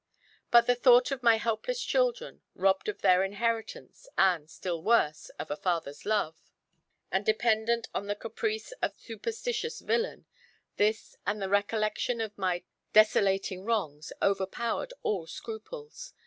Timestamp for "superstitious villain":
8.99-10.25